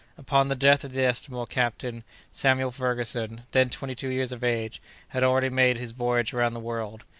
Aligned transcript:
Upon 0.17 0.47
the 0.47 0.55
death 0.55 0.83
of 0.83 0.93
the 0.93 1.03
estimable 1.03 1.45
captain, 1.45 2.03
Samuel 2.31 2.71
Ferguson, 2.71 3.43
then 3.51 3.69
twenty 3.69 3.93
two 3.93 4.07
years 4.09 4.31
of 4.31 4.43
age, 4.43 4.81
had 5.09 5.21
already 5.21 5.49
made 5.51 5.77
his 5.77 5.91
voyage 5.91 6.33
around 6.33 6.55
the 6.55 6.59
world. 6.59 7.03